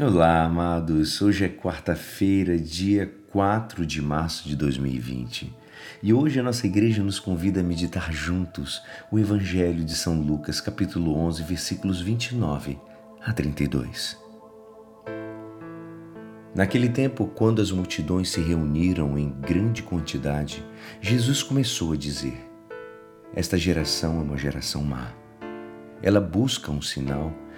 [0.00, 1.20] Olá, amados.
[1.20, 5.52] Hoje é quarta-feira, dia 4 de março de 2020.
[6.00, 8.80] E hoje a nossa igreja nos convida a meditar juntos
[9.10, 12.78] o Evangelho de São Lucas, capítulo 11, versículos 29
[13.20, 14.16] a 32.
[16.54, 20.64] Naquele tempo, quando as multidões se reuniram em grande quantidade,
[21.00, 22.38] Jesus começou a dizer:
[23.34, 25.12] Esta geração é uma geração má.
[26.00, 27.34] Ela busca um sinal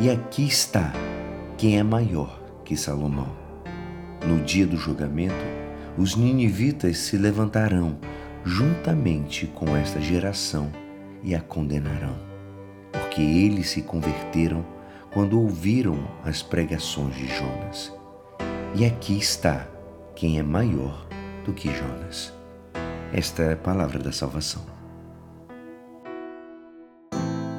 [0.00, 0.92] E aqui está
[1.56, 3.36] quem é maior que Salomão.
[4.26, 5.34] No dia do julgamento,
[5.96, 7.98] os ninivitas se levantarão
[8.44, 10.72] juntamente com esta geração
[11.22, 12.16] e a condenarão,
[12.90, 14.64] porque eles se converteram
[15.12, 17.92] quando ouviram as pregações de Jonas.
[18.74, 19.68] E aqui está
[20.16, 21.06] quem é maior
[21.44, 22.32] do que Jonas.
[23.12, 24.62] Esta é a palavra da salvação.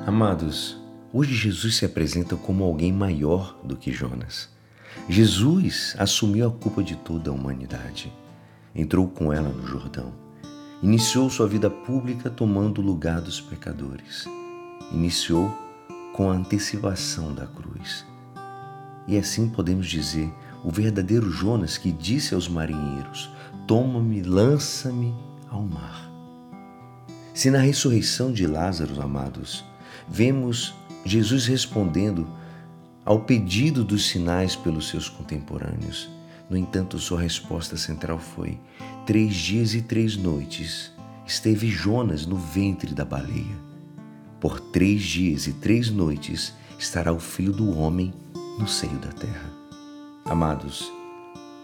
[0.06, 0.83] Amados,
[1.16, 4.50] Hoje Jesus se apresenta como alguém maior do que Jonas.
[5.08, 8.12] Jesus assumiu a culpa de toda a humanidade.
[8.74, 10.12] Entrou com ela no Jordão.
[10.82, 14.26] Iniciou sua vida pública tomando o lugar dos pecadores.
[14.92, 15.56] Iniciou
[16.16, 18.04] com a antecipação da cruz.
[19.08, 20.34] E assim podemos dizer
[20.64, 23.30] o verdadeiro Jonas que disse aos marinheiros:
[23.68, 25.14] Toma-me, lança-me
[25.48, 26.12] ao mar.
[27.36, 29.64] Se na ressurreição de Lázaro, amados,
[30.10, 30.74] vemos
[31.06, 32.28] Jesus respondendo
[33.06, 36.10] ao pedido dos sinais pelos seus contemporâneos.
[36.50, 38.60] No entanto, sua resposta central foi:
[39.06, 40.92] Três dias e três noites
[41.26, 43.58] esteve Jonas no ventre da baleia.
[44.40, 48.14] Por três dias e três noites estará o filho do homem
[48.60, 49.52] no seio da terra.
[50.26, 50.92] Amados,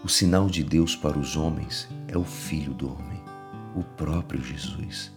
[0.02, 3.20] o sinal de Deus para os homens é o Filho do Homem,
[3.76, 5.12] o próprio Jesus.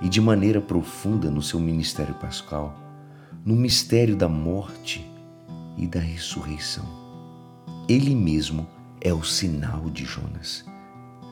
[0.00, 2.74] E de maneira profunda no seu ministério pascal,
[3.44, 5.04] no mistério da morte
[5.76, 6.86] e da ressurreição.
[7.88, 8.68] Ele mesmo
[9.00, 10.64] é o sinal de Jonas.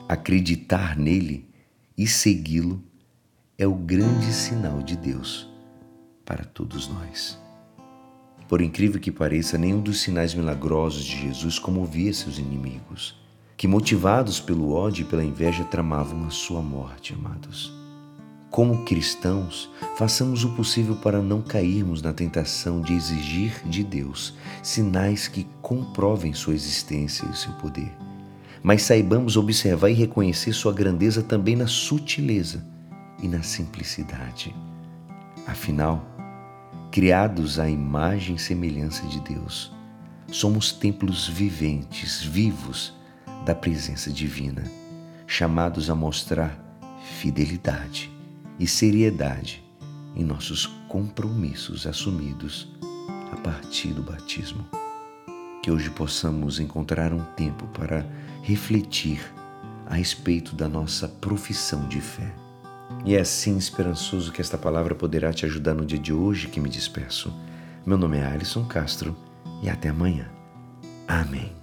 [0.09, 1.49] Acreditar nele
[1.97, 2.83] e segui-lo
[3.57, 5.49] é o grande sinal de Deus
[6.25, 7.39] para todos nós.
[8.49, 13.15] Por incrível que pareça, nenhum dos sinais milagrosos de Jesus comovia seus inimigos,
[13.55, 17.80] que, motivados pelo ódio e pela inveja, tramavam a sua morte, amados.
[18.51, 25.29] Como cristãos, façamos o possível para não cairmos na tentação de exigir de Deus sinais
[25.29, 27.89] que comprovem sua existência e seu poder.
[28.61, 32.61] Mas saibamos observar e reconhecer sua grandeza também na sutileza
[33.23, 34.53] e na simplicidade.
[35.47, 36.05] Afinal,
[36.91, 39.71] criados à imagem e semelhança de Deus,
[40.27, 42.93] somos templos viventes, vivos
[43.45, 44.65] da presença divina,
[45.25, 46.59] chamados a mostrar
[47.17, 48.11] fidelidade
[48.61, 49.63] e seriedade
[50.15, 52.67] em nossos compromissos assumidos
[53.31, 54.63] a partir do batismo.
[55.63, 58.05] Que hoje possamos encontrar um tempo para
[58.43, 59.19] refletir
[59.87, 62.31] a respeito da nossa profissão de fé.
[63.03, 66.59] E é assim esperançoso que esta palavra poderá te ajudar no dia de hoje que
[66.59, 67.33] me despeço.
[67.83, 69.17] Meu nome é Alisson Castro
[69.63, 70.29] e até amanhã.
[71.07, 71.60] Amém.